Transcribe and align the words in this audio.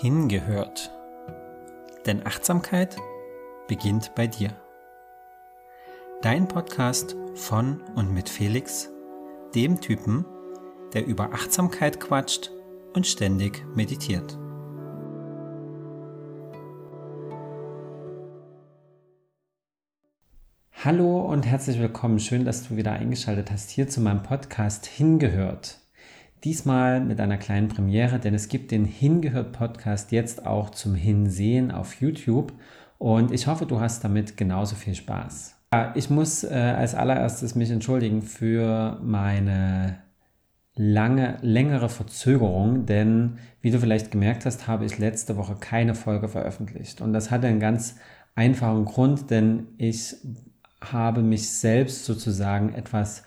hingehört. 0.00 0.92
Denn 2.06 2.24
Achtsamkeit 2.24 2.96
beginnt 3.66 4.14
bei 4.14 4.26
dir. 4.26 4.50
Dein 6.22 6.46
Podcast 6.46 7.16
von 7.34 7.80
und 7.96 8.12
mit 8.12 8.28
Felix, 8.28 8.90
dem 9.54 9.80
Typen, 9.80 10.24
der 10.92 11.06
über 11.06 11.32
Achtsamkeit 11.32 12.00
quatscht 12.00 12.50
und 12.94 13.06
ständig 13.06 13.64
meditiert. 13.74 14.38
Hallo 20.84 21.22
und 21.22 21.44
herzlich 21.44 21.80
willkommen. 21.80 22.20
Schön, 22.20 22.44
dass 22.44 22.68
du 22.68 22.76
wieder 22.76 22.92
eingeschaltet 22.92 23.50
hast 23.50 23.70
hier 23.70 23.88
zu 23.88 24.00
meinem 24.00 24.22
Podcast 24.22 24.86
Hingehört. 24.86 25.80
Diesmal 26.44 27.00
mit 27.00 27.20
einer 27.20 27.36
kleinen 27.36 27.68
Premiere, 27.68 28.18
denn 28.18 28.34
es 28.34 28.48
gibt 28.48 28.70
den 28.70 28.84
Hingehört 28.84 29.52
Podcast 29.52 30.12
jetzt 30.12 30.46
auch 30.46 30.70
zum 30.70 30.94
Hinsehen 30.94 31.70
auf 31.70 32.00
YouTube 32.00 32.52
und 32.98 33.32
ich 33.32 33.46
hoffe, 33.46 33.66
du 33.66 33.80
hast 33.80 34.04
damit 34.04 34.36
genauso 34.36 34.76
viel 34.76 34.94
Spaß. 34.94 35.56
Ich 35.94 36.10
muss 36.10 36.44
äh, 36.44 36.54
als 36.54 36.94
allererstes 36.94 37.54
mich 37.54 37.70
entschuldigen 37.70 38.22
für 38.22 38.98
meine 39.02 39.98
lange, 40.74 41.38
längere 41.42 41.88
Verzögerung, 41.88 42.86
denn 42.86 43.38
wie 43.60 43.70
du 43.70 43.80
vielleicht 43.80 44.10
gemerkt 44.12 44.46
hast, 44.46 44.68
habe 44.68 44.84
ich 44.84 44.98
letzte 44.98 45.36
Woche 45.36 45.56
keine 45.56 45.94
Folge 45.94 46.28
veröffentlicht. 46.28 47.00
Und 47.00 47.12
das 47.12 47.30
hatte 47.30 47.48
einen 47.48 47.60
ganz 47.60 47.96
einfachen 48.36 48.84
Grund, 48.84 49.30
denn 49.30 49.66
ich 49.76 50.16
habe 50.80 51.22
mich 51.22 51.50
selbst 51.50 52.04
sozusagen 52.04 52.72
etwas 52.72 53.24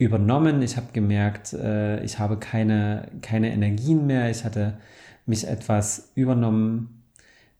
übernommen. 0.00 0.62
Ich 0.62 0.78
habe 0.78 0.86
gemerkt, 0.94 1.52
äh, 1.52 2.02
ich 2.02 2.18
habe 2.18 2.38
keine, 2.38 3.08
keine 3.20 3.52
Energien 3.52 4.06
mehr. 4.06 4.30
Ich 4.30 4.44
hatte 4.44 4.78
mich 5.26 5.46
etwas 5.46 6.10
übernommen 6.14 7.04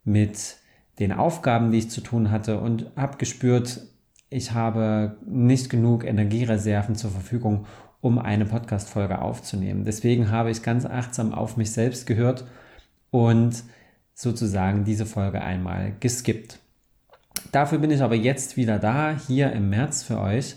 mit 0.05 0.56
den 0.98 1.12
Aufgaben, 1.12 1.70
die 1.70 1.79
ich 1.79 1.91
zu 1.91 2.01
tun 2.01 2.31
hatte 2.31 2.59
und 2.59 2.91
habe 2.97 3.19
gespürt, 3.19 3.83
ich 4.31 4.53
habe 4.53 5.19
nicht 5.27 5.69
genug 5.69 6.05
Energiereserven 6.05 6.95
zur 6.95 7.11
Verfügung, 7.11 7.67
um 8.01 8.19
eine 8.19 8.47
Podcast-Folge 8.47 9.20
aufzunehmen. 9.20 9.84
Deswegen 9.84 10.31
habe 10.31 10.51
ich 10.51 10.62
ganz 10.62 10.86
achtsam 10.86 11.34
auf 11.34 11.59
mich 11.59 11.73
selbst 11.73 12.07
gehört 12.07 12.47
und 13.11 13.64
sozusagen 14.14 14.84
diese 14.84 15.05
Folge 15.05 15.42
einmal 15.42 15.92
geskippt. 16.01 16.59
Dafür 17.53 17.79
bin 17.79 17.91
ich 17.91 18.01
aber 18.01 18.14
jetzt 18.14 18.57
wieder 18.57 18.79
da, 18.79 19.14
hier 19.27 19.53
im 19.53 19.69
März 19.69 20.03
für 20.03 20.19
euch 20.20 20.57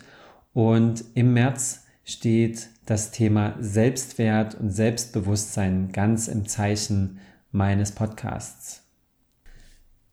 und 0.54 1.04
im 1.16 1.34
März 1.34 1.83
steht 2.04 2.70
das 2.86 3.12
Thema 3.12 3.56
Selbstwert 3.60 4.56
und 4.56 4.70
Selbstbewusstsein 4.70 5.92
ganz 5.92 6.28
im 6.28 6.48
Zeichen 6.48 7.20
meines 7.52 7.92
Podcasts. 7.92 8.84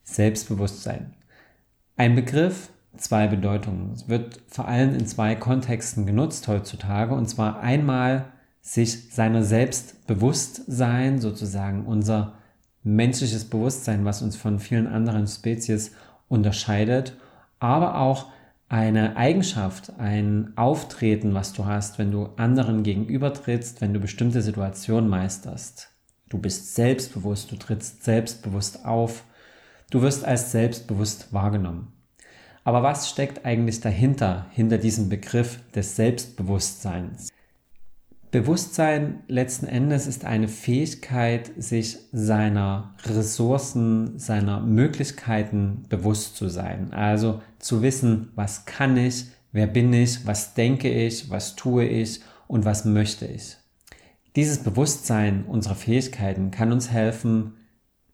Selbstbewusstsein. 0.04 1.14
Ein 1.96 2.14
Begriff, 2.14 2.70
zwei 2.96 3.26
Bedeutungen. 3.26 3.92
Es 3.92 4.08
wird 4.08 4.40
vor 4.48 4.68
allem 4.68 4.94
in 4.94 5.06
zwei 5.06 5.34
Kontexten 5.34 6.06
genutzt 6.06 6.48
heutzutage. 6.48 7.14
Und 7.14 7.26
zwar 7.28 7.60
einmal 7.60 8.32
sich 8.60 9.12
seiner 9.12 9.42
selbst 9.42 10.06
bewusst 10.06 10.62
sein, 10.66 11.20
sozusagen 11.20 11.86
unser 11.86 12.34
menschliches 12.82 13.44
Bewusstsein, 13.44 14.04
was 14.04 14.22
uns 14.22 14.36
von 14.36 14.58
vielen 14.58 14.86
anderen 14.86 15.26
Spezies 15.26 15.92
unterscheidet, 16.28 17.16
aber 17.58 17.98
auch 17.98 18.30
eine 18.70 19.16
Eigenschaft, 19.16 19.92
ein 19.98 20.52
Auftreten, 20.56 21.34
was 21.34 21.52
du 21.52 21.64
hast, 21.66 21.98
wenn 21.98 22.12
du 22.12 22.26
anderen 22.36 22.84
gegenübertrittst, 22.84 23.80
wenn 23.80 23.92
du 23.92 23.98
bestimmte 23.98 24.42
Situationen 24.42 25.10
meisterst. 25.10 25.90
Du 26.28 26.38
bist 26.38 26.76
selbstbewusst, 26.76 27.50
du 27.50 27.56
trittst 27.56 28.04
selbstbewusst 28.04 28.86
auf, 28.86 29.24
du 29.90 30.02
wirst 30.02 30.24
als 30.24 30.52
selbstbewusst 30.52 31.32
wahrgenommen. 31.32 31.92
Aber 32.62 32.84
was 32.84 33.10
steckt 33.10 33.44
eigentlich 33.44 33.80
dahinter, 33.80 34.46
hinter 34.52 34.78
diesem 34.78 35.08
Begriff 35.08 35.58
des 35.72 35.96
Selbstbewusstseins? 35.96 37.28
Bewusstsein 38.30 39.24
letzten 39.26 39.66
Endes 39.66 40.06
ist 40.06 40.24
eine 40.24 40.46
Fähigkeit, 40.46 41.50
sich 41.56 41.98
seiner 42.12 42.94
Ressourcen, 43.04 44.20
seiner 44.20 44.60
Möglichkeiten 44.60 45.84
bewusst 45.88 46.36
zu 46.36 46.48
sein. 46.48 46.92
Also 46.92 47.42
zu 47.58 47.82
wissen, 47.82 48.30
was 48.36 48.66
kann 48.66 48.96
ich, 48.96 49.26
wer 49.50 49.66
bin 49.66 49.92
ich, 49.92 50.26
was 50.26 50.54
denke 50.54 50.88
ich, 50.88 51.28
was 51.28 51.56
tue 51.56 51.84
ich 51.84 52.20
und 52.46 52.64
was 52.64 52.84
möchte 52.84 53.26
ich. 53.26 53.56
Dieses 54.36 54.58
Bewusstsein 54.58 55.44
unserer 55.46 55.74
Fähigkeiten 55.74 56.52
kann 56.52 56.70
uns 56.70 56.90
helfen, 56.92 57.54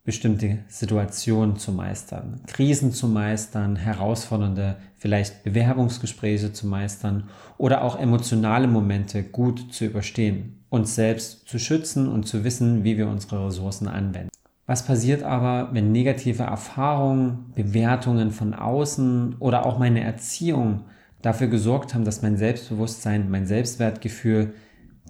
bestimmte 0.07 0.59
Situationen 0.69 1.57
zu 1.57 1.73
meistern, 1.73 2.39
Krisen 2.47 2.93
zu 2.93 3.09
meistern, 3.09 3.75
herausfordernde 3.75 4.77
vielleicht 4.95 5.43
Bewerbungsgespräche 5.43 6.53
zu 6.53 6.65
meistern 6.65 7.29
oder 7.57 7.83
auch 7.83 7.99
emotionale 7.99 8.69
Momente 8.69 9.21
gut 9.21 9.73
zu 9.73 9.83
überstehen, 9.83 10.63
uns 10.69 10.95
selbst 10.95 11.49
zu 11.49 11.59
schützen 11.59 12.07
und 12.07 12.25
zu 12.25 12.45
wissen, 12.45 12.85
wie 12.85 12.97
wir 12.97 13.09
unsere 13.09 13.47
Ressourcen 13.47 13.89
anwenden. 13.89 14.29
Was 14.65 14.85
passiert 14.85 15.23
aber, 15.23 15.73
wenn 15.73 15.91
negative 15.91 16.43
Erfahrungen, 16.43 17.51
Bewertungen 17.53 18.31
von 18.31 18.53
außen 18.53 19.35
oder 19.39 19.65
auch 19.65 19.77
meine 19.77 20.05
Erziehung 20.05 20.85
dafür 21.21 21.47
gesorgt 21.47 21.93
haben, 21.93 22.05
dass 22.05 22.21
mein 22.21 22.37
Selbstbewusstsein, 22.37 23.29
mein 23.29 23.45
Selbstwertgefühl 23.45 24.53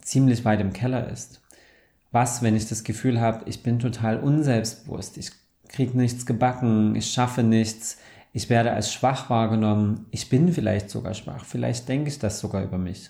ziemlich 0.02 0.44
weit 0.44 0.59
im 0.59 0.74
Keller 0.74 1.07
ist? 1.12 1.44
Was, 2.12 2.41
wenn 2.41 2.56
ich 2.56 2.68
das 2.68 2.84
Gefühl 2.84 3.19
habe, 3.19 3.50
ich 3.50 3.63
bin 3.63 3.79
total 3.79 4.19
unselbstbewusst, 4.19 5.18
ich 5.18 5.31
kriege 5.68 5.97
nichts 5.97 6.25
gebacken, 6.25 6.95
ich 6.95 7.12
schaffe 7.12 7.44
nichts, 7.44 7.97
ich 8.34 8.50
werde 8.50 8.72
als 8.72 8.94
schwach 8.94 9.29
wahrgenommen, 9.29 10.06
ich 10.12 10.29
bin 10.29 10.51
vielleicht 10.53 10.90
sogar 10.90 11.13
schwach, 11.13 11.45
vielleicht 11.45 11.90
denke 11.90 12.09
ich 12.09 12.19
das 12.19 12.40
sogar 12.40 12.63
über 12.63 12.78
mich. 12.78 13.09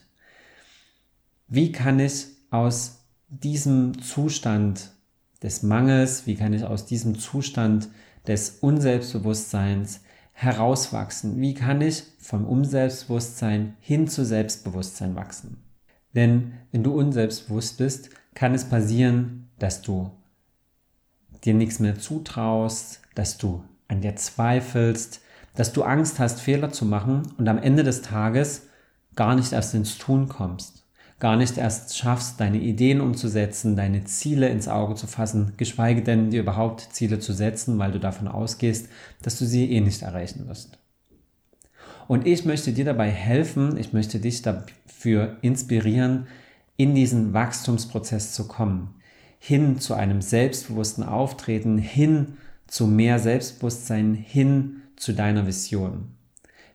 Wie 1.47 1.71
kann 1.71 1.99
ich 1.99 2.25
aus 2.49 3.05
diesem 3.29 4.01
Zustand 4.01 4.91
des 5.43 5.63
Mangels, 5.63 6.25
wie 6.25 6.35
kann 6.35 6.53
ich 6.53 6.63
aus 6.63 6.85
diesem 6.85 7.19
Zustand 7.19 7.89
des 8.25 8.57
Unselbstbewusstseins 8.61 10.01
herauswachsen? 10.33 11.39
Wie 11.41 11.53
kann 11.53 11.81
ich 11.81 12.03
vom 12.19 12.45
Unselbstbewusstsein 12.45 13.75
hin 13.79 14.07
zu 14.07 14.25
Selbstbewusstsein 14.25 15.15
wachsen? 15.15 15.66
Denn 16.15 16.53
wenn 16.71 16.83
du 16.83 16.97
unselbstbewusst 16.97 17.77
bist, 17.77 18.09
kann 18.33 18.53
es 18.53 18.65
passieren, 18.65 19.49
dass 19.59 19.81
du 19.81 20.11
dir 21.43 21.53
nichts 21.53 21.79
mehr 21.79 21.97
zutraust, 21.99 23.01
dass 23.15 23.37
du 23.37 23.63
an 23.87 24.01
dir 24.01 24.15
zweifelst, 24.15 25.21
dass 25.55 25.73
du 25.73 25.83
Angst 25.83 26.19
hast, 26.19 26.39
Fehler 26.39 26.71
zu 26.71 26.85
machen 26.85 27.23
und 27.37 27.47
am 27.47 27.57
Ende 27.57 27.83
des 27.83 28.01
Tages 28.01 28.67
gar 29.15 29.35
nicht 29.35 29.53
erst 29.53 29.73
ins 29.73 29.97
Tun 29.97 30.29
kommst, 30.29 30.85
gar 31.19 31.35
nicht 31.35 31.57
erst 31.57 31.97
schaffst, 31.97 32.39
deine 32.39 32.59
Ideen 32.59 33.01
umzusetzen, 33.01 33.75
deine 33.75 34.05
Ziele 34.05 34.49
ins 34.49 34.67
Auge 34.67 34.95
zu 34.95 35.07
fassen, 35.07 35.53
geschweige 35.57 36.03
denn 36.03 36.29
dir 36.29 36.41
überhaupt 36.41 36.81
Ziele 36.91 37.19
zu 37.19 37.33
setzen, 37.33 37.79
weil 37.79 37.91
du 37.91 37.99
davon 37.99 38.27
ausgehst, 38.27 38.87
dass 39.23 39.39
du 39.39 39.45
sie 39.45 39.71
eh 39.71 39.81
nicht 39.81 40.03
erreichen 40.03 40.47
wirst. 40.47 40.77
Und 42.07 42.25
ich 42.25 42.45
möchte 42.45 42.71
dir 42.71 42.85
dabei 42.85 43.09
helfen, 43.09 43.77
ich 43.77 43.93
möchte 43.93 44.19
dich 44.19 44.41
dafür 44.41 45.37
inspirieren, 45.41 46.27
in 46.77 46.95
diesen 46.95 47.33
Wachstumsprozess 47.33 48.33
zu 48.33 48.47
kommen, 48.47 48.95
hin 49.39 49.79
zu 49.79 49.93
einem 49.93 50.21
selbstbewussten 50.21 51.03
Auftreten, 51.03 51.77
hin 51.77 52.37
zu 52.67 52.87
mehr 52.87 53.19
Selbstbewusstsein, 53.19 54.13
hin 54.13 54.81
zu 54.95 55.13
deiner 55.13 55.47
Vision. 55.47 56.15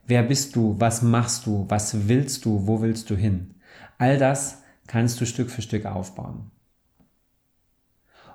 Wer 0.06 0.22
bist 0.22 0.56
du? 0.56 0.76
Was 0.78 1.02
machst 1.02 1.46
du? 1.46 1.64
Was 1.68 2.08
willst 2.08 2.44
du? 2.44 2.66
Wo 2.66 2.82
willst 2.82 3.08
du 3.08 3.16
hin? 3.16 3.54
All 3.98 4.18
das 4.18 4.62
kannst 4.86 5.20
du 5.20 5.26
Stück 5.26 5.50
für 5.50 5.62
Stück 5.62 5.86
aufbauen. 5.86 6.50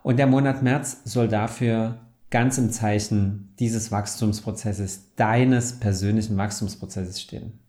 Und 0.03 0.17
der 0.17 0.27
Monat 0.27 0.63
März 0.63 1.01
soll 1.03 1.27
dafür 1.27 1.99
ganz 2.29 2.57
im 2.57 2.71
Zeichen 2.71 3.53
dieses 3.59 3.91
Wachstumsprozesses, 3.91 5.15
deines 5.15 5.79
persönlichen 5.79 6.37
Wachstumsprozesses 6.37 7.21
stehen. 7.21 7.59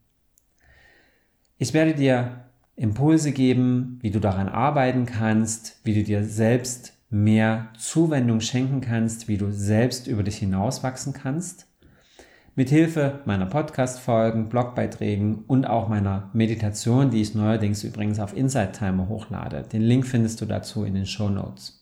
Ich 1.58 1.74
werde 1.74 1.94
dir 1.94 2.44
Impulse 2.76 3.32
geben, 3.32 3.98
wie 4.02 4.10
du 4.10 4.20
daran 4.20 4.48
arbeiten 4.48 5.06
kannst, 5.06 5.80
wie 5.84 5.94
du 5.94 6.04
dir 6.04 6.24
selbst 6.24 6.94
mehr 7.10 7.68
Zuwendung 7.76 8.40
schenken 8.40 8.80
kannst, 8.80 9.28
wie 9.28 9.38
du 9.38 9.50
selbst 9.50 10.06
über 10.06 10.22
dich 10.22 10.36
hinauswachsen 10.36 11.12
kannst. 11.12 11.66
Mit 12.54 12.70
Hilfe 12.70 13.20
meiner 13.24 13.46
Podcast-Folgen, 13.46 14.48
Blogbeiträgen 14.48 15.44
und 15.46 15.64
auch 15.64 15.88
meiner 15.88 16.28
Meditation, 16.32 17.10
die 17.10 17.22
ich 17.22 17.34
neuerdings 17.34 17.84
übrigens 17.84 18.18
auf 18.18 18.36
Insight 18.36 18.76
Timer 18.76 19.08
hochlade. 19.08 19.62
Den 19.62 19.82
Link 19.82 20.06
findest 20.06 20.40
du 20.40 20.46
dazu 20.46 20.84
in 20.84 20.94
den 20.94 21.06
Show 21.06 21.28
Notes. 21.28 21.77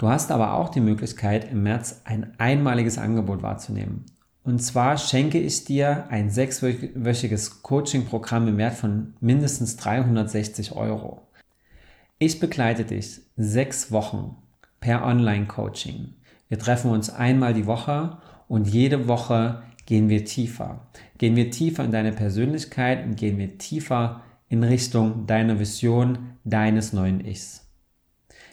Du 0.00 0.08
hast 0.08 0.30
aber 0.32 0.54
auch 0.54 0.70
die 0.70 0.80
Möglichkeit, 0.80 1.52
im 1.52 1.62
März 1.62 2.00
ein 2.06 2.32
einmaliges 2.38 2.96
Angebot 2.96 3.42
wahrzunehmen. 3.42 4.06
Und 4.42 4.60
zwar 4.60 4.96
schenke 4.96 5.38
ich 5.38 5.66
dir 5.66 6.06
ein 6.08 6.30
sechswöchiges 6.30 7.62
Coaching-Programm 7.62 8.48
im 8.48 8.56
Wert 8.56 8.76
von 8.76 9.12
mindestens 9.20 9.76
360 9.76 10.72
Euro. 10.72 11.28
Ich 12.18 12.40
begleite 12.40 12.86
dich 12.86 13.20
sechs 13.36 13.92
Wochen 13.92 14.36
per 14.80 15.04
Online-Coaching. 15.04 16.14
Wir 16.48 16.58
treffen 16.58 16.90
uns 16.92 17.10
einmal 17.10 17.52
die 17.52 17.66
Woche 17.66 18.16
und 18.48 18.68
jede 18.68 19.06
Woche 19.06 19.64
gehen 19.84 20.08
wir 20.08 20.24
tiefer. 20.24 20.86
Gehen 21.18 21.36
wir 21.36 21.50
tiefer 21.50 21.84
in 21.84 21.92
deine 21.92 22.12
Persönlichkeit 22.12 23.04
und 23.04 23.16
gehen 23.18 23.36
wir 23.36 23.58
tiefer 23.58 24.22
in 24.48 24.64
Richtung 24.64 25.26
deiner 25.26 25.58
Vision, 25.58 26.36
deines 26.44 26.94
neuen 26.94 27.22
Ichs. 27.22 27.69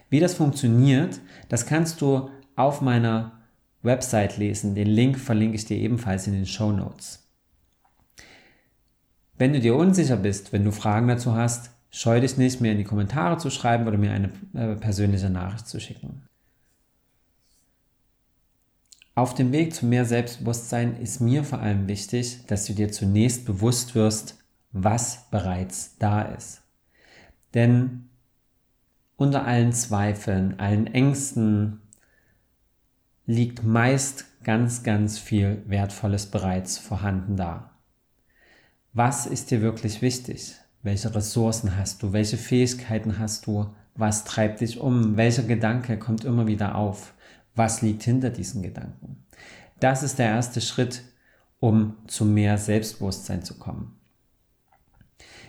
Wie 0.10 0.20
das 0.20 0.36
funktioniert, 0.36 1.20
das 1.50 1.66
kannst 1.66 2.02
du 2.02 2.30
auf 2.56 2.82
meiner 2.82 3.40
Website 3.82 4.38
lesen. 4.38 4.76
Den 4.76 4.88
Link 4.88 5.20
verlinke 5.20 5.56
ich 5.56 5.66
dir 5.66 5.78
ebenfalls 5.78 6.28
in 6.28 6.34
den 6.34 6.46
Show 6.46 6.72
Notes. 6.72 7.28
Wenn 9.38 9.54
du 9.54 9.60
dir 9.60 9.76
unsicher 9.76 10.18
bist, 10.18 10.52
wenn 10.52 10.64
du 10.64 10.72
Fragen 10.72 11.08
dazu 11.08 11.36
hast, 11.36 11.72
scheu 11.92 12.20
dich 12.20 12.38
nicht, 12.38 12.60
mir 12.60 12.72
in 12.72 12.80
die 12.80 12.84
Kommentare 12.84 13.38
zu 13.38 13.50
schreiben 13.50 13.88
oder 13.88 13.98
mir 13.98 14.12
eine 14.12 14.32
äh, 14.54 14.76
persönliche 14.76 15.30
Nachricht 15.30 15.68
zu 15.68 15.80
schicken. 15.80 16.24
Auf 19.14 19.34
dem 19.34 19.52
Weg 19.52 19.74
zu 19.74 19.86
mehr 19.86 20.06
Selbstbewusstsein 20.06 20.98
ist 20.98 21.22
mir 21.22 21.44
vor 21.44 21.60
allem 21.60 21.88
wichtig, 21.88 22.46
dass 22.48 22.66
du 22.66 22.74
dir 22.74 22.92
zunächst 22.92 23.46
bewusst 23.46 23.96
wirst, 23.96 24.38
was 24.72 25.30
bereits 25.32 25.98
da 25.98 26.22
ist. 26.22 26.62
Denn 27.54 28.07
unter 29.18 29.46
allen 29.46 29.74
Zweifeln, 29.74 30.60
allen 30.60 30.88
Ängsten 30.88 31.82
liegt 33.26 33.64
meist 33.64 34.26
ganz, 34.44 34.84
ganz 34.84 35.20
viel 35.20 35.62
Wertvolles 35.66 36.28
bereits 36.28 36.78
vorhanden 36.78 37.36
da. 37.36 37.72
Was 38.94 39.26
ist 39.26 39.52
dir 39.52 39.62
wirklich 39.62 40.02
wichtig? 40.02 40.56
Welche 40.82 41.14
Ressourcen 41.14 41.76
hast 41.76 42.02
du? 42.02 42.14
Welche 42.14 42.38
Fähigkeiten 42.38 43.20
hast 43.20 43.48
du? 43.48 43.68
Was 43.96 44.24
treibt 44.24 44.62
dich 44.62 44.80
um? 44.80 45.18
Welcher 45.18 45.44
Gedanke 45.44 45.98
kommt 46.00 46.24
immer 46.24 46.48
wieder 46.48 46.76
auf? 46.76 47.14
Was 47.56 47.82
liegt 47.82 48.04
hinter 48.04 48.30
diesen 48.30 48.62
Gedanken? 48.62 49.26
Das 49.80 50.04
ist 50.04 50.20
der 50.20 50.28
erste 50.28 50.62
Schritt, 50.62 51.02
um 51.60 51.98
zu 52.08 52.24
mehr 52.24 52.58
Selbstbewusstsein 52.58 53.44
zu 53.44 53.56
kommen. 53.58 53.98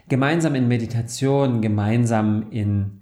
Gemeinsam 0.09 0.55
in 0.55 0.67
Meditation, 0.69 1.61
gemeinsam 1.61 2.51
in 2.51 2.98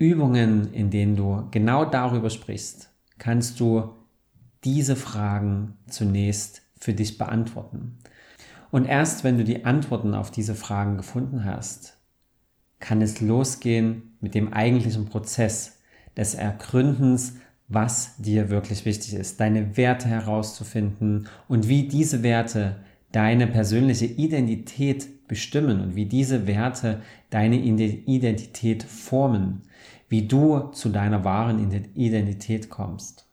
Übungen, 0.00 0.72
in 0.72 0.90
denen 0.90 1.14
du 1.14 1.46
genau 1.50 1.84
darüber 1.84 2.30
sprichst, 2.30 2.90
kannst 3.18 3.60
du 3.60 3.90
diese 4.64 4.96
Fragen 4.96 5.76
zunächst 5.88 6.62
für 6.80 6.94
dich 6.94 7.18
beantworten. 7.18 7.98
Und 8.70 8.86
erst 8.86 9.24
wenn 9.24 9.36
du 9.36 9.44
die 9.44 9.66
Antworten 9.66 10.14
auf 10.14 10.30
diese 10.30 10.54
Fragen 10.54 10.96
gefunden 10.96 11.44
hast, 11.44 11.98
kann 12.78 13.02
es 13.02 13.20
losgehen 13.20 14.16
mit 14.20 14.34
dem 14.34 14.54
eigentlichen 14.54 15.04
Prozess 15.04 15.80
des 16.16 16.34
Ergründens, 16.34 17.34
was 17.68 18.16
dir 18.16 18.48
wirklich 18.48 18.86
wichtig 18.86 19.14
ist, 19.14 19.38
deine 19.38 19.76
Werte 19.76 20.08
herauszufinden 20.08 21.28
und 21.46 21.68
wie 21.68 21.88
diese 21.88 22.22
Werte 22.22 22.76
deine 23.12 23.46
persönliche 23.46 24.06
Identität 24.06 25.08
bestimmen 25.30 25.80
und 25.80 25.94
wie 25.94 26.06
diese 26.06 26.48
Werte 26.48 27.02
deine 27.30 27.56
Identität 27.56 28.82
formen, 28.82 29.62
wie 30.08 30.26
du 30.26 30.72
zu 30.72 30.88
deiner 30.88 31.22
wahren 31.24 31.70
Identität 31.94 32.68
kommst. 32.68 33.26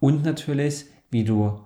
Und 0.00 0.24
natürlich, 0.24 0.86
wie 1.10 1.22
du 1.22 1.60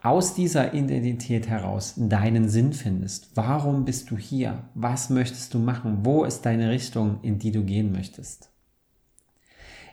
aus 0.00 0.34
dieser 0.34 0.72
Identität 0.72 1.48
heraus 1.48 1.94
deinen 1.96 2.48
Sinn 2.48 2.72
findest. 2.72 3.36
Warum 3.36 3.84
bist 3.84 4.12
du 4.12 4.16
hier? 4.16 4.68
Was 4.74 5.10
möchtest 5.10 5.52
du 5.52 5.58
machen? 5.58 6.04
Wo 6.04 6.22
ist 6.22 6.42
deine 6.42 6.70
Richtung, 6.70 7.18
in 7.22 7.40
die 7.40 7.50
du 7.50 7.64
gehen 7.64 7.90
möchtest? 7.90 8.50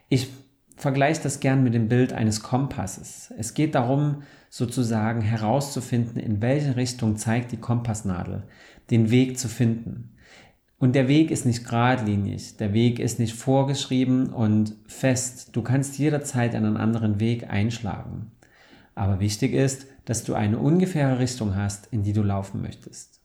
Ich 0.08 0.30
vergleiche 0.76 1.22
das 1.24 1.40
gern 1.40 1.64
mit 1.64 1.74
dem 1.74 1.88
Bild 1.88 2.14
eines 2.14 2.42
Kompasses. 2.42 3.34
Es 3.38 3.54
geht 3.54 3.76
darum, 3.76 4.24
sozusagen 4.50 5.22
herauszufinden, 5.22 6.20
in 6.20 6.42
welche 6.42 6.76
Richtung 6.76 7.18
zeigt 7.18 7.52
die 7.52 7.58
Kompassnadel, 7.58 8.44
den 8.92 9.10
Weg 9.10 9.40
zu 9.40 9.48
finden. 9.48 10.12
Und 10.78 10.96
der 10.96 11.08
Weg 11.08 11.32
ist 11.32 11.46
nicht 11.46 11.64
geradlinig, 11.64 12.58
der 12.58 12.74
Weg 12.74 13.00
ist 13.00 13.18
nicht 13.18 13.34
vorgeschrieben 13.34 14.34
und 14.34 14.76
fest. 14.86 15.56
Du 15.56 15.62
kannst 15.62 15.98
jederzeit 15.98 16.56
einen 16.56 16.78
anderen 16.78 17.20
Weg 17.20 17.50
einschlagen. 17.50 18.32
Aber 18.96 19.20
wichtig 19.20 19.54
ist, 19.54 19.88
dass 20.06 20.24
du 20.24 20.34
eine 20.34 20.60
ungefähre 20.60 21.20
Richtung 21.20 21.56
hast, 21.56 21.88
in 21.88 22.04
die 22.04 22.14
du 22.14 22.22
laufen 22.22 22.62
möchtest. 22.62 23.22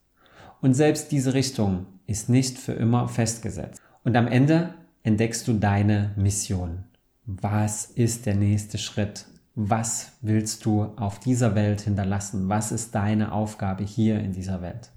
Und 0.61 0.73
selbst 0.73 1.11
diese 1.11 1.33
Richtung 1.33 1.85
ist 2.07 2.29
nicht 2.29 2.57
für 2.57 2.73
immer 2.73 3.07
festgesetzt. 3.07 3.81
Und 4.03 4.15
am 4.15 4.27
Ende 4.27 4.73
entdeckst 5.03 5.47
du 5.47 5.53
deine 5.53 6.11
Mission. 6.15 6.85
Was 7.31 7.85
ist 7.85 8.25
der 8.25 8.33
nächste 8.33 8.79
Schritt? 8.79 9.27
Was 9.53 10.13
willst 10.21 10.65
du 10.65 10.85
auf 10.95 11.19
dieser 11.19 11.53
Welt 11.53 11.81
hinterlassen? 11.81 12.49
Was 12.49 12.71
ist 12.71 12.95
deine 12.95 13.33
Aufgabe 13.33 13.83
hier 13.83 14.19
in 14.19 14.31
dieser 14.31 14.63
Welt? 14.63 14.89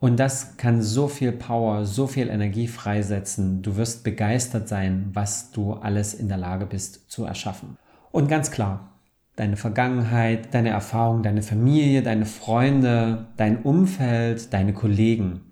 Und 0.00 0.18
das 0.18 0.56
kann 0.56 0.82
so 0.82 1.06
viel 1.06 1.30
Power, 1.30 1.86
so 1.86 2.08
viel 2.08 2.28
Energie 2.28 2.66
freisetzen. 2.66 3.62
Du 3.62 3.76
wirst 3.76 4.02
begeistert 4.02 4.66
sein, 4.66 5.10
was 5.12 5.52
du 5.52 5.74
alles 5.74 6.12
in 6.12 6.26
der 6.26 6.38
Lage 6.38 6.66
bist 6.66 7.08
zu 7.08 7.24
erschaffen. 7.24 7.76
Und 8.10 8.26
ganz 8.26 8.50
klar, 8.50 8.90
deine 9.36 9.56
Vergangenheit, 9.56 10.52
deine 10.52 10.70
Erfahrung, 10.70 11.22
deine 11.22 11.42
Familie, 11.42 12.02
deine 12.02 12.26
Freunde, 12.26 13.28
dein 13.36 13.62
Umfeld, 13.62 14.52
deine 14.52 14.72
Kollegen, 14.72 15.42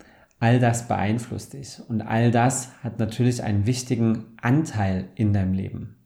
All 0.41 0.59
das 0.59 0.89
beeinflusst 0.89 1.53
dich 1.53 1.81
und 1.87 2.01
all 2.01 2.31
das 2.31 2.73
hat 2.83 2.99
natürlich 2.99 3.43
einen 3.43 3.67
wichtigen 3.67 4.37
Anteil 4.41 5.09
in 5.15 5.35
deinem 5.35 5.53
Leben. 5.53 5.97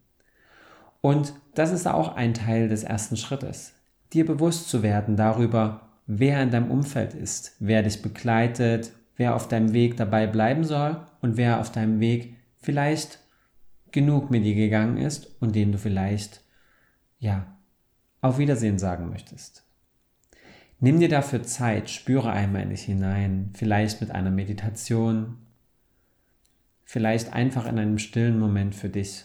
Und 1.00 1.34
das 1.54 1.70
ist 1.70 1.86
auch 1.86 2.16
ein 2.16 2.34
Teil 2.34 2.69
des 2.69 2.82
ersten 2.82 3.16
Schrittes, 3.16 3.75
dir 4.12 4.26
bewusst 4.26 4.69
zu 4.69 4.82
werden 4.82 5.16
darüber, 5.16 5.88
wer 6.06 6.42
in 6.42 6.50
deinem 6.50 6.70
Umfeld 6.70 7.14
ist, 7.14 7.56
wer 7.60 7.84
dich 7.84 8.02
begleitet, 8.02 8.92
wer 9.16 9.36
auf 9.36 9.46
deinem 9.46 9.72
Weg 9.72 9.96
dabei 9.96 10.26
bleiben 10.26 10.64
soll 10.64 11.00
und 11.20 11.36
wer 11.36 11.60
auf 11.60 11.70
deinem 11.70 12.00
Weg 12.00 12.36
vielleicht 12.58 13.20
genug 13.92 14.32
mit 14.32 14.44
dir 14.44 14.56
gegangen 14.56 14.96
ist 14.96 15.40
und 15.40 15.54
den 15.54 15.70
du 15.70 15.78
vielleicht, 15.78 16.42
ja, 17.20 17.46
auf 18.20 18.38
Wiedersehen 18.38 18.81
sagen 18.81 19.10
möchtest. 19.10 19.64
Nimm 20.84 21.00
dir 21.00 21.08
dafür 21.08 21.42
Zeit, 21.42 21.88
spüre 21.88 22.31
einmal 22.31 22.60
in 22.60 22.69
dich 22.69 22.82
hinein, 22.82 23.48
vielleicht 23.54 24.03
mit 24.03 24.10
einer 24.10 24.31
Meditation, 24.31 25.38
vielleicht 26.82 27.32
einfach 27.32 27.64
in 27.64 27.79
einem 27.79 27.98
stillen 27.98 28.38
Moment 28.38 28.74
für 28.74 28.91
dich. 28.91 29.24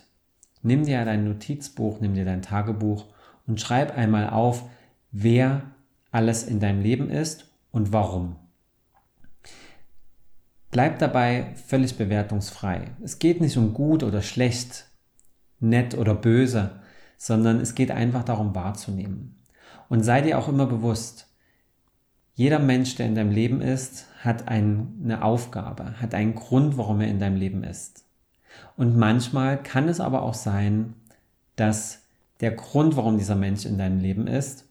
Nimm 0.62 0.86
dir 0.86 1.04
dein 1.04 1.26
Notizbuch, 1.26 2.00
nimm 2.00 2.16
dir 2.16 2.24
dein 2.24 2.42
Tagebuch 2.42 3.08
und 3.46 3.60
schreib 3.60 3.98
einmal 3.98 4.30
auf, 4.30 4.70
wer 5.12 5.64
alles 6.12 6.44
in 6.44 6.62
deinem 6.62 6.82
Leben 6.82 7.10
ist 7.10 7.52
und 7.72 7.92
warum. 7.92 8.38
Bleib 10.72 11.00
dabei 11.00 11.56
völlig 11.68 11.98
bewertungsfrei. 11.98 12.92
Es 13.04 13.20
geht 13.20 13.42
nicht 13.42 13.58
um 13.58 13.74
gut 13.74 14.04
oder 14.04 14.22
schlecht, 14.22 14.86
nett 15.60 15.98
oder 15.98 16.16
böse, 16.16 16.80
sondern 17.18 17.60
es 17.60 17.76
geht 17.76 17.92
einfach 17.92 18.24
darum 18.24 18.56
wahrzunehmen. 18.56 19.36
Und 19.90 20.04
sei 20.04 20.22
dir 20.22 20.40
auch 20.40 20.48
immer 20.48 20.66
bewusst, 20.66 21.29
jeder 22.40 22.60
Mensch, 22.60 22.96
der 22.96 23.06
in 23.06 23.16
deinem 23.16 23.32
Leben 23.32 23.60
ist, 23.60 24.06
hat 24.24 24.48
eine 24.48 25.24
Aufgabe, 25.24 26.00
hat 26.00 26.14
einen 26.14 26.36
Grund, 26.36 26.78
warum 26.78 27.02
er 27.02 27.10
in 27.10 27.20
deinem 27.20 27.36
Leben 27.36 27.66
ist. 27.66 28.06
Und 28.78 28.96
manchmal 28.96 29.62
kann 29.62 29.90
es 29.90 30.00
aber 30.00 30.24
auch 30.24 30.34
sein, 30.34 30.94
dass 31.58 32.06
der 32.40 32.52
Grund, 32.52 32.96
warum 32.96 33.18
dieser 33.18 33.36
Mensch 33.36 33.66
in 33.66 33.78
deinem 33.78 34.00
Leben 34.00 34.26
ist, 34.26 34.64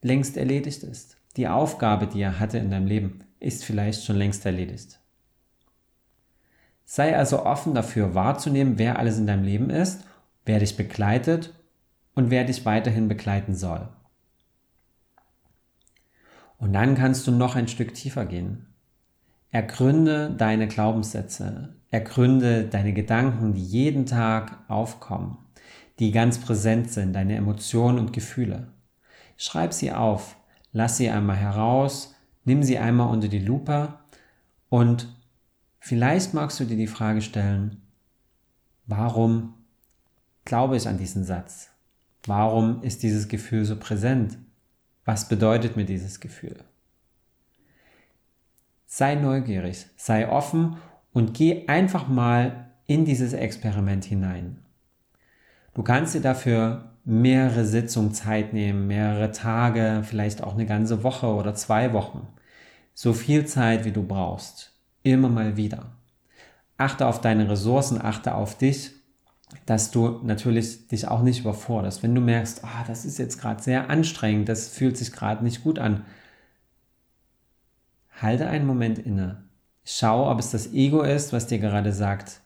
längst 0.00 0.38
erledigt 0.38 0.84
ist. 0.84 1.18
Die 1.36 1.48
Aufgabe, 1.48 2.06
die 2.06 2.22
er 2.22 2.40
hatte 2.40 2.56
in 2.56 2.70
deinem 2.70 2.86
Leben, 2.86 3.18
ist 3.40 3.66
vielleicht 3.66 4.02
schon 4.02 4.16
längst 4.16 4.46
erledigt. 4.46 4.98
Sei 6.86 7.14
also 7.14 7.44
offen 7.44 7.74
dafür 7.74 8.14
wahrzunehmen, 8.14 8.78
wer 8.78 8.98
alles 8.98 9.18
in 9.18 9.26
deinem 9.26 9.44
Leben 9.44 9.68
ist, 9.68 10.06
wer 10.46 10.60
dich 10.60 10.78
begleitet 10.78 11.52
und 12.14 12.30
wer 12.30 12.44
dich 12.44 12.64
weiterhin 12.64 13.06
begleiten 13.06 13.54
soll. 13.54 13.86
Und 16.58 16.72
dann 16.72 16.94
kannst 16.94 17.26
du 17.26 17.32
noch 17.32 17.56
ein 17.56 17.68
Stück 17.68 17.94
tiefer 17.94 18.24
gehen. 18.24 18.66
Ergründe 19.50 20.34
deine 20.36 20.68
Glaubenssätze, 20.68 21.74
ergründe 21.90 22.64
deine 22.64 22.92
Gedanken, 22.92 23.54
die 23.54 23.64
jeden 23.64 24.06
Tag 24.06 24.58
aufkommen, 24.68 25.38
die 25.98 26.12
ganz 26.12 26.38
präsent 26.38 26.90
sind, 26.90 27.14
deine 27.14 27.36
Emotionen 27.36 27.98
und 27.98 28.12
Gefühle. 28.12 28.68
Schreib 29.36 29.72
sie 29.72 29.92
auf, 29.92 30.36
lass 30.72 30.96
sie 30.96 31.10
einmal 31.10 31.36
heraus, 31.36 32.14
nimm 32.44 32.62
sie 32.62 32.78
einmal 32.78 33.08
unter 33.08 33.28
die 33.28 33.38
Lupe 33.38 33.94
und 34.68 35.14
vielleicht 35.78 36.34
magst 36.34 36.58
du 36.60 36.64
dir 36.64 36.76
die 36.76 36.86
Frage 36.86 37.22
stellen, 37.22 37.82
warum 38.86 39.54
glaube 40.44 40.76
ich 40.76 40.88
an 40.88 40.98
diesen 40.98 41.24
Satz? 41.24 41.70
Warum 42.26 42.82
ist 42.82 43.02
dieses 43.02 43.28
Gefühl 43.28 43.64
so 43.64 43.76
präsent? 43.76 44.38
Was 45.06 45.28
bedeutet 45.28 45.76
mir 45.76 45.84
dieses 45.84 46.18
Gefühl? 46.18 46.56
Sei 48.86 49.14
neugierig, 49.14 49.86
sei 49.96 50.28
offen 50.28 50.78
und 51.12 51.32
geh 51.32 51.68
einfach 51.68 52.08
mal 52.08 52.72
in 52.86 53.04
dieses 53.04 53.32
Experiment 53.32 54.04
hinein. 54.04 54.58
Du 55.74 55.84
kannst 55.84 56.14
dir 56.14 56.20
dafür 56.20 56.90
mehrere 57.04 57.64
Sitzungen 57.64 58.14
Zeit 58.14 58.52
nehmen, 58.52 58.88
mehrere 58.88 59.30
Tage, 59.30 60.02
vielleicht 60.04 60.42
auch 60.42 60.54
eine 60.54 60.66
ganze 60.66 61.04
Woche 61.04 61.28
oder 61.28 61.54
zwei 61.54 61.92
Wochen. 61.92 62.26
So 62.92 63.12
viel 63.12 63.46
Zeit, 63.46 63.84
wie 63.84 63.92
du 63.92 64.02
brauchst. 64.02 64.72
Immer 65.04 65.28
mal 65.28 65.56
wieder. 65.56 65.92
Achte 66.78 67.06
auf 67.06 67.20
deine 67.20 67.48
Ressourcen, 67.48 68.02
achte 68.02 68.34
auf 68.34 68.58
dich, 68.58 68.90
dass 69.64 69.90
du 69.90 70.20
natürlich 70.22 70.88
dich 70.88 71.08
auch 71.08 71.22
nicht 71.22 71.40
überforderst. 71.40 72.02
Wenn 72.02 72.14
du 72.14 72.20
merkst, 72.20 72.64
ah, 72.64 72.84
das 72.86 73.04
ist 73.04 73.18
jetzt 73.18 73.40
gerade 73.40 73.62
sehr 73.62 73.90
anstrengend, 73.90 74.48
das 74.48 74.68
fühlt 74.68 74.96
sich 74.96 75.12
gerade 75.12 75.44
nicht 75.44 75.62
gut 75.62 75.78
an, 75.78 76.04
halte 78.20 78.48
einen 78.48 78.66
Moment 78.66 78.98
inne. 78.98 79.44
Schau, 79.84 80.30
ob 80.30 80.38
es 80.40 80.50
das 80.50 80.72
Ego 80.72 81.02
ist, 81.02 81.32
was 81.32 81.46
dir 81.46 81.58
gerade 81.58 81.92
sagt, 81.92 82.40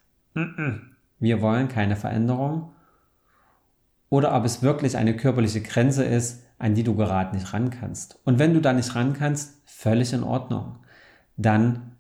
wir 1.19 1.40
wollen 1.40 1.69
keine 1.69 1.97
Veränderung 1.97 2.73
oder 4.11 4.35
ob 4.35 4.45
es 4.45 4.62
wirklich 4.62 4.97
eine 4.97 5.16
körperliche 5.16 5.62
Grenze 5.62 6.04
ist, 6.04 6.45
an 6.59 6.75
die 6.75 6.83
du 6.83 6.95
gerade 6.95 7.35
nicht 7.35 7.52
ran 7.54 7.71
kannst. 7.71 8.19
Und 8.25 8.38
wenn 8.38 8.52
du 8.52 8.61
da 8.61 8.73
nicht 8.75 8.95
ran 8.95 9.14
kannst, 9.14 9.62
völlig 9.64 10.12
in 10.12 10.23
Ordnung. 10.23 10.76
Dann 11.38 11.97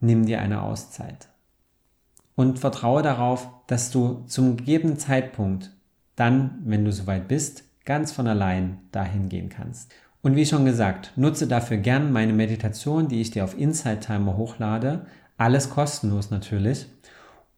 nimm 0.00 0.26
dir 0.26 0.40
eine 0.40 0.62
Auszeit. 0.62 1.28
Und 2.34 2.58
vertraue 2.58 3.02
darauf, 3.02 3.48
dass 3.66 3.90
du 3.90 4.24
zum 4.26 4.56
gegebenen 4.56 4.98
Zeitpunkt, 4.98 5.70
dann, 6.16 6.62
wenn 6.64 6.84
du 6.84 6.92
soweit 6.92 7.28
bist, 7.28 7.64
ganz 7.84 8.12
von 8.12 8.26
allein 8.26 8.78
dahin 8.90 9.28
gehen 9.28 9.48
kannst. 9.48 9.92
Und 10.22 10.36
wie 10.36 10.46
schon 10.46 10.64
gesagt, 10.64 11.12
nutze 11.16 11.46
dafür 11.46 11.78
gern 11.78 12.12
meine 12.12 12.32
Meditation, 12.32 13.08
die 13.08 13.20
ich 13.20 13.30
dir 13.30 13.44
auf 13.44 13.58
Insight 13.58 14.06
Timer 14.06 14.36
hochlade. 14.36 15.06
Alles 15.36 15.68
kostenlos 15.68 16.30
natürlich. 16.30 16.86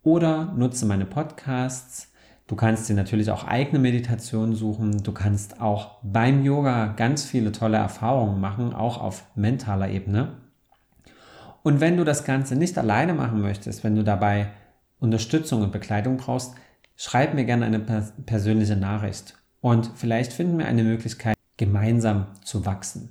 Oder 0.03 0.53
nutze 0.57 0.87
meine 0.87 1.07
Podcasts, 1.07 2.09
Du 2.47 2.57
kannst 2.57 2.91
dir 2.91 2.95
natürlich 2.95 3.31
auch 3.31 3.45
eigene 3.45 3.79
Meditationen 3.79 4.55
suchen. 4.55 5.03
Du 5.03 5.13
kannst 5.13 5.63
auch 5.63 5.97
beim 6.03 6.45
Yoga 6.45 6.89
ganz 6.89 7.25
viele 7.25 7.53
tolle 7.53 7.79
Erfahrungen 7.79 8.39
machen, 8.39 8.75
auch 8.75 9.01
auf 9.01 9.25
mentaler 9.35 9.89
Ebene. 9.89 10.35
Und 11.63 11.81
wenn 11.81 11.97
du 11.97 12.05
das 12.05 12.25
Ganze 12.25 12.55
nicht 12.57 12.77
alleine 12.77 13.15
machen 13.15 13.41
möchtest, 13.41 13.83
wenn 13.83 13.97
du 13.97 14.05
dabei 14.05 14.49
Unterstützung 15.05 15.63
und 15.63 15.71
Begleitung 15.71 16.17
brauchst, 16.17 16.55
schreib 16.97 17.35
mir 17.35 17.45
gerne 17.45 17.67
eine 17.67 17.79
persönliche 17.79 18.77
Nachricht. 18.77 19.37
Und 19.61 19.91
vielleicht 19.95 20.33
finden 20.33 20.59
wir 20.59 20.67
eine 20.67 20.83
Möglichkeit, 20.83 21.37
gemeinsam 21.57 22.27
zu 22.43 22.67
wachsen. 22.67 23.11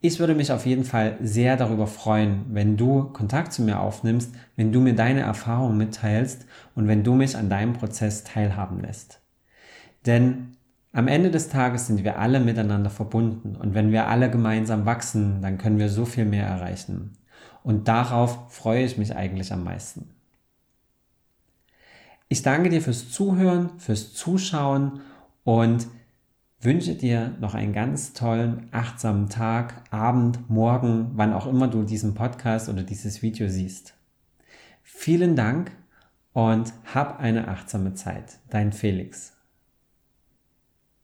Ich 0.00 0.20
würde 0.20 0.36
mich 0.36 0.52
auf 0.52 0.64
jeden 0.64 0.84
Fall 0.84 1.16
sehr 1.20 1.56
darüber 1.56 1.88
freuen, 1.88 2.44
wenn 2.50 2.76
du 2.76 3.04
Kontakt 3.04 3.52
zu 3.52 3.62
mir 3.62 3.80
aufnimmst, 3.80 4.32
wenn 4.54 4.70
du 4.70 4.80
mir 4.80 4.94
deine 4.94 5.22
Erfahrungen 5.22 5.76
mitteilst 5.76 6.46
und 6.76 6.86
wenn 6.86 7.02
du 7.02 7.14
mich 7.14 7.36
an 7.36 7.50
deinem 7.50 7.72
Prozess 7.72 8.22
teilhaben 8.22 8.80
lässt. 8.80 9.20
Denn 10.06 10.56
am 10.92 11.08
Ende 11.08 11.30
des 11.32 11.48
Tages 11.48 11.88
sind 11.88 12.04
wir 12.04 12.18
alle 12.18 12.38
miteinander 12.38 12.90
verbunden 12.90 13.56
und 13.56 13.74
wenn 13.74 13.90
wir 13.90 14.06
alle 14.06 14.30
gemeinsam 14.30 14.86
wachsen, 14.86 15.42
dann 15.42 15.58
können 15.58 15.78
wir 15.78 15.88
so 15.88 16.04
viel 16.04 16.24
mehr 16.24 16.46
erreichen. 16.46 17.18
Und 17.64 17.88
darauf 17.88 18.52
freue 18.52 18.84
ich 18.84 18.98
mich 18.98 19.16
eigentlich 19.16 19.52
am 19.52 19.64
meisten. 19.64 20.10
Ich 22.30 22.42
danke 22.42 22.68
dir 22.68 22.82
fürs 22.82 23.10
Zuhören, 23.10 23.70
fürs 23.78 24.12
Zuschauen 24.12 25.00
und 25.44 25.86
wünsche 26.60 26.94
dir 26.94 27.34
noch 27.40 27.54
einen 27.54 27.72
ganz 27.72 28.12
tollen, 28.12 28.68
achtsamen 28.70 29.30
Tag, 29.30 29.84
Abend, 29.90 30.50
Morgen, 30.50 31.12
wann 31.14 31.32
auch 31.32 31.46
immer 31.46 31.68
du 31.68 31.84
diesen 31.84 32.14
Podcast 32.14 32.68
oder 32.68 32.82
dieses 32.82 33.22
Video 33.22 33.48
siehst. 33.48 33.94
Vielen 34.82 35.36
Dank 35.36 35.72
und 36.34 36.74
hab 36.92 37.18
eine 37.18 37.48
achtsame 37.48 37.94
Zeit. 37.94 38.40
Dein 38.50 38.72
Felix. 38.72 39.37